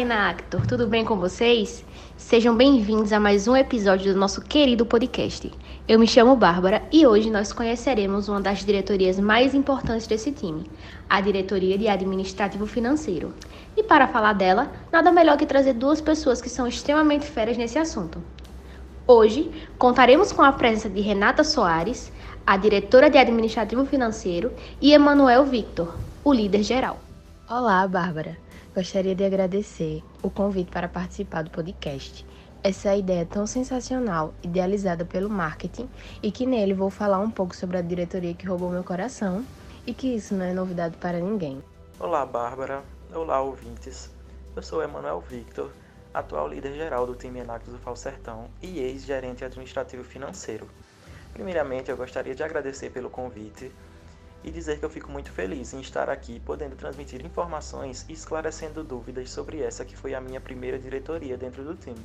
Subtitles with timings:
[0.00, 1.84] Enactor, tudo bem com vocês?
[2.16, 5.52] Sejam bem-vindos a mais um episódio do nosso querido podcast.
[5.86, 10.64] Eu me chamo Bárbara e hoje nós conheceremos uma das diretorias mais importantes desse time,
[11.06, 13.34] a Diretoria de Administrativo Financeiro.
[13.76, 17.78] E para falar dela, nada melhor que trazer duas pessoas que são extremamente férias nesse
[17.78, 18.22] assunto.
[19.06, 22.10] Hoje, contaremos com a presença de Renata Soares,
[22.46, 25.94] a diretora de Administrativo Financeiro, e Emanuel Victor,
[26.24, 26.98] o líder geral.
[27.46, 28.38] Olá, Bárbara.
[28.80, 32.26] Gostaria de agradecer o convite para participar do podcast.
[32.64, 35.86] Essa ideia tão sensacional, idealizada pelo marketing,
[36.22, 39.44] e que nele vou falar um pouco sobre a diretoria que roubou meu coração
[39.86, 41.62] e que isso não é novidade para ninguém.
[41.98, 42.82] Olá, Bárbara.
[43.14, 44.10] Olá, ouvintes.
[44.56, 45.70] Eu sou Emanuel Victor,
[46.14, 50.66] atual líder geral do time Enactus do Falsertão e ex-gerente administrativo financeiro.
[51.34, 53.70] Primeiramente, eu gostaria de agradecer pelo convite
[54.42, 58.82] e dizer que eu fico muito feliz em estar aqui podendo transmitir informações e esclarecendo
[58.82, 62.00] dúvidas sobre essa que foi a minha primeira diretoria dentro do time.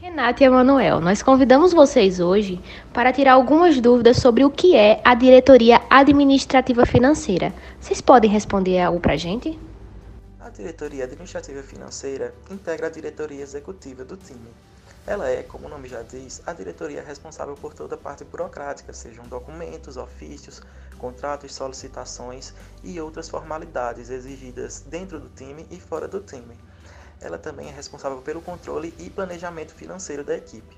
[0.00, 2.60] Renata e Emanuel, nós convidamos vocês hoje
[2.92, 7.54] para tirar algumas dúvidas sobre o que é a diretoria administrativa financeira.
[7.80, 9.58] Vocês podem responder algo para a gente?
[10.40, 14.50] A diretoria administrativa financeira integra a diretoria executiva do time.
[15.06, 18.92] Ela é, como o nome já diz, a diretoria responsável por toda a parte burocrática,
[18.92, 20.62] sejam documentos, ofícios,
[21.04, 26.54] contratos, solicitações e outras formalidades exigidas dentro do time e fora do time.
[27.20, 30.74] Ela também é responsável pelo controle e planejamento financeiro da equipe.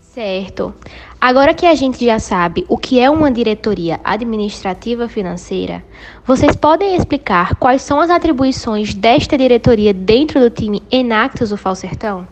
[0.00, 0.74] Certo.
[1.20, 5.84] Agora que a gente já sabe o que é uma diretoria administrativa financeira,
[6.24, 12.26] vocês podem explicar quais são as atribuições desta diretoria dentro do time Enactus do Falsertão?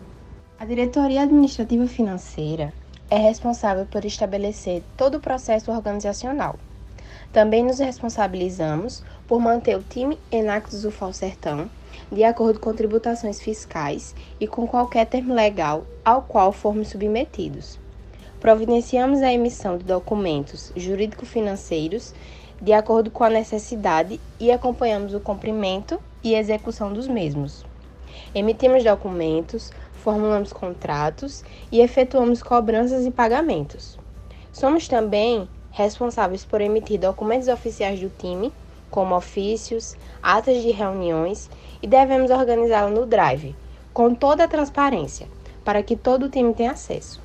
[0.57, 2.73] A diretoria administrativa financeira
[3.07, 6.55] é responsável por estabelecer todo o processo organizacional,
[7.35, 11.69] também nos responsabilizamos por manter o time Enactus do Falsertão
[12.09, 17.77] de acordo com tributações fiscais e com qualquer termo legal ao qual formos submetidos.
[18.39, 22.13] Providenciamos a emissão de documentos jurídico-financeiros
[22.61, 27.65] de acordo com a necessidade e acompanhamos o cumprimento e execução dos mesmos.
[28.33, 33.99] Emitimos documentos, formulamos contratos e efetuamos cobranças e pagamentos.
[34.53, 38.51] Somos também responsáveis por emitir documentos oficiais do time,
[38.89, 41.49] como ofícios, atas de reuniões,
[41.81, 43.53] e devemos organizá-la no Drive,
[43.93, 45.27] com toda a transparência,
[45.65, 47.21] para que todo o time tenha acesso.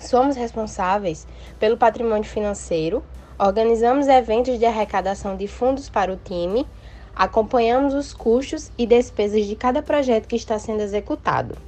[0.00, 1.26] Somos responsáveis
[1.60, 3.04] pelo patrimônio financeiro,
[3.38, 6.66] organizamos eventos de arrecadação de fundos para o time,
[7.14, 11.58] acompanhamos os custos e despesas de cada projeto que está sendo executado.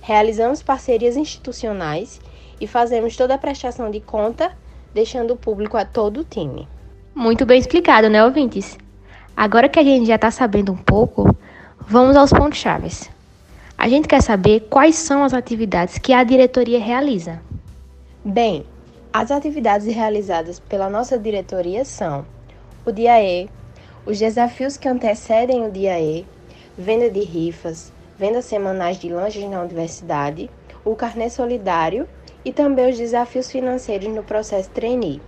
[0.00, 2.20] Realizamos parcerias institucionais
[2.58, 4.56] e fazemos toda a prestação de conta
[4.96, 6.66] deixando o público a todo o time.
[7.14, 8.78] Muito bem explicado, né, ouvintes?
[9.36, 11.36] Agora que a gente já está sabendo um pouco,
[11.78, 13.10] vamos aos pontos chaves.
[13.76, 17.42] A gente quer saber quais são as atividades que a diretoria realiza.
[18.24, 18.64] Bem,
[19.12, 22.24] as atividades realizadas pela nossa diretoria são
[22.86, 23.50] o dia E,
[24.06, 26.24] os desafios que antecedem o dia E,
[26.78, 30.48] venda de rifas, vendas semanais de lanches na universidade,
[30.82, 32.08] o carnê solidário
[32.46, 35.20] e também os desafios financeiros no processo trainee.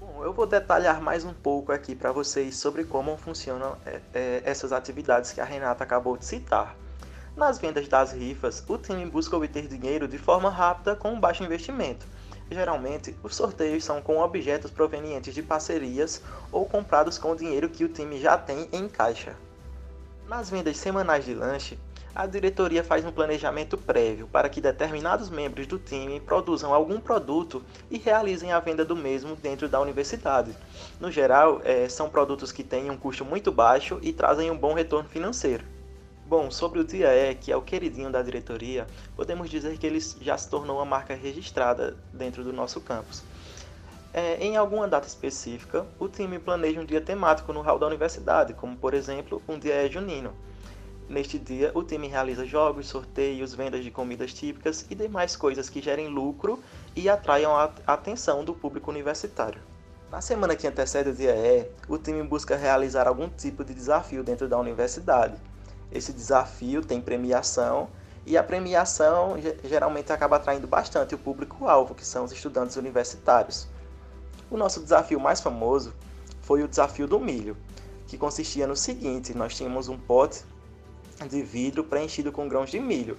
[0.00, 4.42] Bom, eu vou detalhar mais um pouco aqui para vocês sobre como funcionam é, é,
[4.46, 6.74] essas atividades que a Renata acabou de citar.
[7.36, 11.44] Nas vendas das rifas, o time busca obter dinheiro de forma rápida com um baixo
[11.44, 12.06] investimento.
[12.50, 17.84] Geralmente, os sorteios são com objetos provenientes de parcerias ou comprados com o dinheiro que
[17.84, 19.36] o time já tem em caixa.
[20.26, 21.78] Nas vendas semanais de lanche,
[22.14, 27.64] a diretoria faz um planejamento prévio para que determinados membros do time produzam algum produto
[27.90, 30.54] e realizem a venda do mesmo dentro da universidade.
[31.00, 34.74] No geral, é, são produtos que têm um custo muito baixo e trazem um bom
[34.74, 35.64] retorno financeiro.
[36.26, 38.86] Bom, sobre o Dia E, que é o queridinho da diretoria,
[39.16, 43.22] podemos dizer que ele já se tornou uma marca registrada dentro do nosso campus.
[44.14, 48.52] É, em alguma data específica, o time planeja um dia temático no hall da universidade,
[48.52, 50.34] como por exemplo um Dia junino.
[51.08, 55.82] Neste dia, o time realiza jogos, sorteios, vendas de comidas típicas e demais coisas que
[55.82, 56.58] gerem lucro
[56.96, 59.60] e atraiam a atenção do público universitário.
[60.10, 64.22] Na semana que antecede o dia E, o time busca realizar algum tipo de desafio
[64.22, 65.36] dentro da universidade.
[65.90, 67.88] Esse desafio tem premiação
[68.24, 73.66] e a premiação geralmente acaba atraindo bastante o público-alvo, que são os estudantes universitários.
[74.50, 75.92] O nosso desafio mais famoso
[76.42, 77.56] foi o desafio do milho,
[78.06, 80.44] que consistia no seguinte: nós tínhamos um pote
[81.26, 83.16] de vidro preenchido com grãos de milho,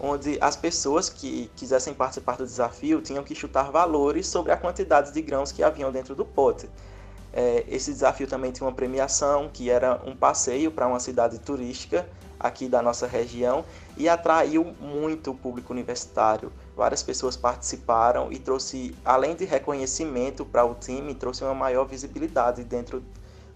[0.00, 5.12] onde as pessoas que quisessem participar do desafio tinham que chutar valores sobre a quantidade
[5.12, 6.68] de grãos que haviam dentro do pote.
[7.32, 12.08] É, esse desafio também tinha uma premiação, que era um passeio para uma cidade turística
[12.38, 13.64] aqui da nossa região
[13.96, 16.52] e atraiu muito o público universitário.
[16.76, 22.62] Várias pessoas participaram e trouxe, além de reconhecimento para o time, trouxe uma maior visibilidade
[22.62, 23.02] dentro,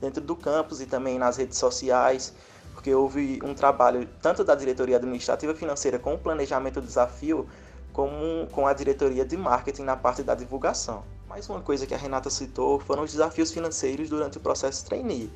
[0.00, 2.34] dentro do campus e também nas redes sociais,
[2.82, 7.49] porque houve um trabalho tanto da diretoria administrativa financeira com o planejamento do desafio,
[7.93, 11.05] como com a diretoria de marketing na parte da divulgação.
[11.29, 15.31] Mais uma coisa que a Renata citou foram os desafios financeiros durante o processo trainee.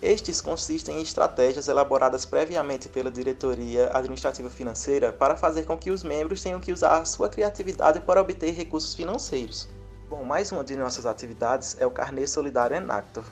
[0.00, 6.02] Estes consistem em estratégias elaboradas previamente pela diretoria administrativa financeira para fazer com que os
[6.02, 9.68] membros tenham que usar a sua criatividade para obter recursos financeiros.
[10.08, 13.24] Bom, mais uma de nossas atividades é o Carnê Solidário Enactor.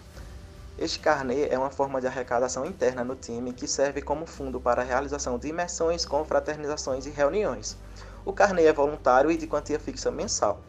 [0.78, 4.80] Este carnê é uma forma de arrecadação interna no time que serve como fundo para
[4.80, 7.76] a realização de imersões, confraternizações e reuniões.
[8.24, 10.60] O carnê é voluntário e de quantia fixa mensal.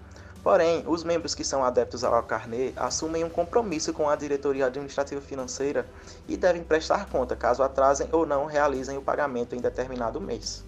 [0.42, 5.22] Porém, os membros que são adeptos ao carnê assumem um compromisso com a diretoria administrativa
[5.22, 5.86] financeira
[6.28, 10.64] e devem prestar conta caso atrasem ou não realizem o pagamento em determinado mês.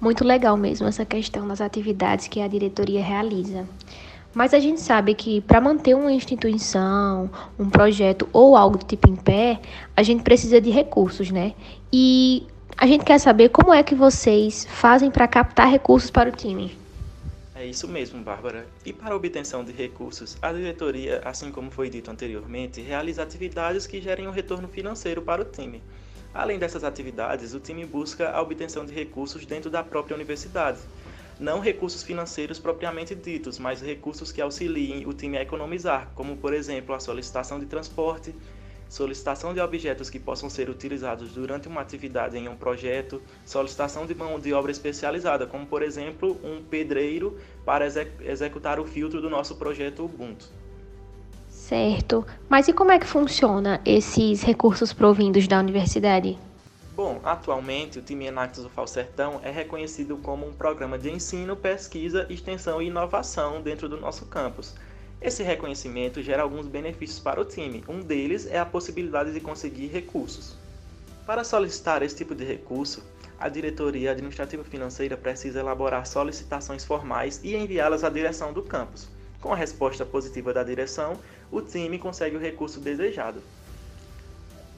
[0.00, 3.66] Muito legal mesmo essa questão das atividades que a diretoria realiza.
[4.38, 9.10] Mas a gente sabe que para manter uma instituição, um projeto ou algo do tipo
[9.10, 9.60] em pé,
[9.96, 11.56] a gente precisa de recursos, né?
[11.92, 12.46] E
[12.76, 16.78] a gente quer saber como é que vocês fazem para captar recursos para o time.
[17.52, 18.64] É isso mesmo, Bárbara.
[18.86, 23.88] E para a obtenção de recursos, a diretoria, assim como foi dito anteriormente, realiza atividades
[23.88, 25.82] que gerem um retorno financeiro para o time.
[26.32, 30.78] Além dessas atividades, o time busca a obtenção de recursos dentro da própria universidade.
[31.38, 36.52] Não recursos financeiros propriamente ditos, mas recursos que auxiliem o time a economizar, como por
[36.52, 38.34] exemplo a solicitação de transporte,
[38.88, 44.14] solicitação de objetos que possam ser utilizados durante uma atividade em um projeto, solicitação de
[44.14, 49.56] mão de obra especializada, como por exemplo um pedreiro para executar o filtro do nosso
[49.56, 50.46] projeto Ubuntu.
[51.48, 52.26] Certo.
[52.48, 56.38] Mas e como é que funciona esses recursos provindos da universidade?
[56.98, 62.26] Bom, atualmente o time Enactus do Falsertão é reconhecido como um programa de ensino, pesquisa,
[62.28, 64.74] extensão e inovação dentro do nosso campus
[65.20, 69.88] esse reconhecimento gera alguns benefícios para o time, um deles é a possibilidade de conseguir
[69.88, 70.56] recursos.
[71.26, 73.02] Para solicitar esse tipo de recurso,
[73.36, 79.08] a diretoria administrativa financeira precisa elaborar solicitações formais e enviá-las à direção do campus.
[79.40, 81.18] Com a resposta positiva da direção,
[81.50, 83.42] o time consegue o recurso desejado.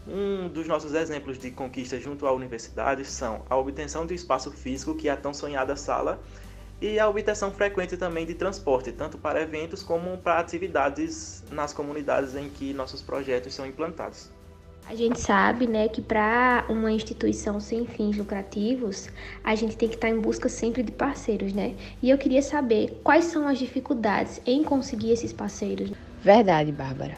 [0.09, 4.95] Um dos nossos exemplos de conquista junto à universidade são a obtenção de espaço físico,
[4.95, 6.19] que é a tão sonhada sala,
[6.81, 12.35] e a obtenção frequente também de transporte, tanto para eventos como para atividades nas comunidades
[12.35, 14.31] em que nossos projetos são implantados.
[14.89, 19.09] A gente sabe, né, que para uma instituição sem fins lucrativos,
[19.45, 21.77] a gente tem que estar em busca sempre de parceiros, né?
[22.03, 25.93] E eu queria saber quais são as dificuldades em conseguir esses parceiros.
[26.25, 27.17] Verdade, Bárbara.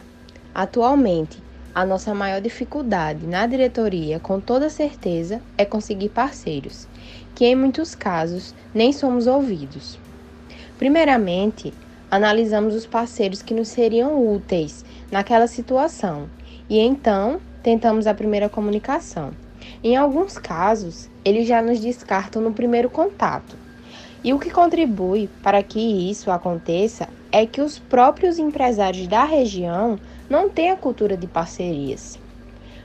[0.55, 1.43] Atualmente,
[1.75, 6.87] a nossa maior dificuldade na diretoria, com toda certeza, é conseguir parceiros
[7.35, 9.99] que em muitos casos nem somos ouvidos.
[10.79, 11.73] Primeiramente,
[12.11, 16.29] analisamos os parceiros que nos seriam úteis naquela situação
[16.69, 19.33] e então tentamos a primeira comunicação.
[19.83, 23.57] Em alguns casos, eles já nos descartam no primeiro contato.
[24.25, 25.81] E o que contribui para que
[26.11, 29.99] isso aconteça é que os próprios empresários da região
[30.29, 32.19] não têm a cultura de parcerias.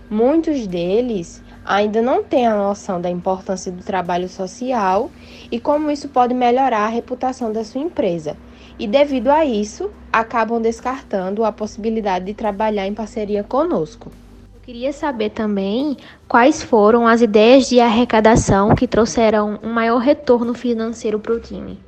[0.09, 5.11] Muitos deles ainda não têm a noção da importância do trabalho social
[5.51, 8.37] e como isso pode melhorar a reputação da sua empresa.
[8.79, 14.09] E devido a isso, acabam descartando a possibilidade de trabalhar em parceria conosco.
[14.55, 20.53] Eu queria saber também quais foram as ideias de arrecadação que trouxeram um maior retorno
[20.53, 21.86] financeiro para o time.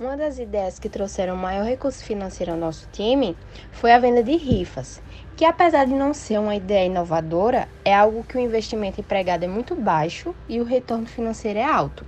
[0.00, 3.36] Uma das ideias que trouxeram maior recurso financeiro ao nosso time
[3.70, 5.02] foi a venda de rifas,
[5.36, 9.46] que apesar de não ser uma ideia inovadora, é algo que o investimento empregado é
[9.46, 12.06] muito baixo e o retorno financeiro é alto.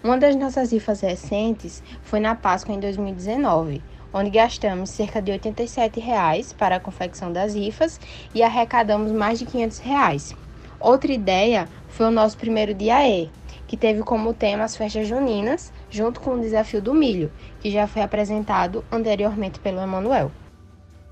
[0.00, 5.98] Uma das nossas rifas recentes foi na Páscoa em 2019, onde gastamos cerca de 87
[5.98, 7.98] reais para a confecção das rifas
[8.32, 10.36] e arrecadamos mais de 500 reais.
[10.78, 13.28] Outra ideia foi o nosso primeiro dia E,
[13.66, 17.86] que teve como tema as festas juninas, junto com o desafio do milho, que já
[17.86, 20.32] foi apresentado anteriormente pelo Emanuel.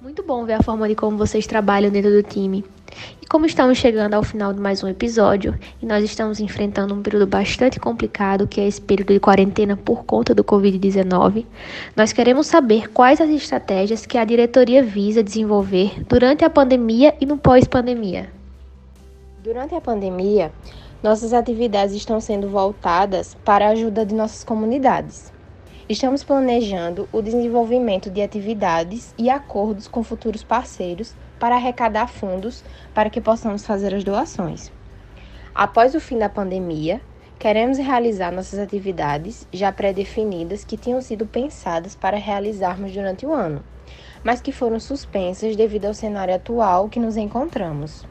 [0.00, 2.64] Muito bom ver a forma de como vocês trabalham dentro do time.
[3.22, 7.00] E como estamos chegando ao final de mais um episódio, e nós estamos enfrentando um
[7.00, 11.46] período bastante complicado, que é esse período de quarentena por conta do Covid-19,
[11.94, 17.24] nós queremos saber quais as estratégias que a diretoria visa desenvolver durante a pandemia e
[17.24, 18.28] no pós-pandemia.
[19.44, 20.52] Durante a pandemia,
[21.02, 25.32] nossas atividades estão sendo voltadas para a ajuda de nossas comunidades.
[25.88, 32.62] Estamos planejando o desenvolvimento de atividades e acordos com futuros parceiros para arrecadar fundos
[32.94, 34.71] para que possamos fazer as doações.
[35.52, 37.00] Após o fim da pandemia,
[37.37, 43.64] queremos realizar nossas atividades já pré-definidas que tinham sido pensadas para realizarmos durante o ano,
[44.23, 48.06] mas que foram suspensas devido ao cenário atual que nos encontramos.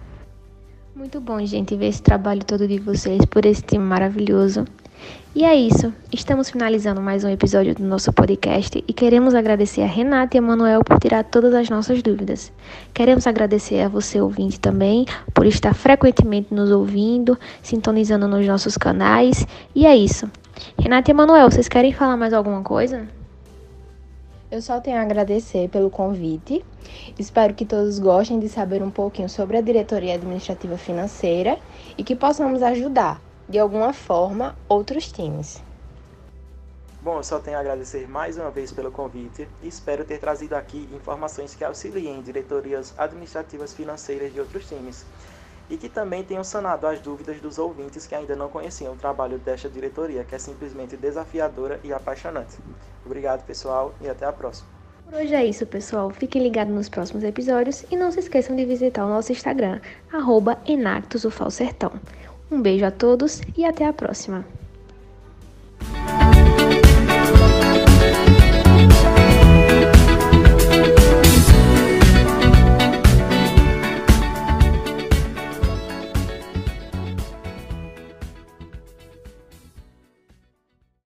[1.02, 4.66] Muito bom, gente, ver esse trabalho todo de vocês por esse time maravilhoso.
[5.34, 5.92] E é isso.
[6.14, 10.44] Estamos finalizando mais um episódio do nosso podcast e queremos agradecer a Renata e a
[10.44, 12.54] Manuel por tirar todas as nossas dúvidas.
[12.94, 19.48] Queremos agradecer a você, ouvinte, também, por estar frequentemente nos ouvindo, sintonizando nos nossos canais.
[19.74, 20.30] E é isso.
[20.78, 23.08] Renata e Manuel, vocês querem falar mais alguma coisa?
[24.52, 26.62] Eu só tenho a agradecer pelo convite.
[27.18, 31.58] Espero que todos gostem de saber um pouquinho sobre a diretoria administrativa financeira
[31.98, 35.64] e que possamos ajudar de alguma forma, outros times.
[37.02, 40.54] Bom, eu só tenho a agradecer mais uma vez pelo convite e espero ter trazido
[40.56, 45.06] aqui informações que auxiliem diretorias administrativas financeiras de outros times
[45.72, 49.40] e que também tenham sanado as dúvidas dos ouvintes que ainda não conheciam o trabalho
[49.40, 52.58] desta diretoria, que é simplesmente desafiadora e apaixonante.
[53.06, 54.70] Obrigado, pessoal, e até a próxima.
[55.06, 56.10] Por hoje é isso, pessoal.
[56.10, 59.80] Fiquem ligados nos próximos episódios e não se esqueçam de visitar o nosso Instagram,
[60.12, 60.58] arroba
[62.52, 64.61] Um beijo a todos e até a próxima!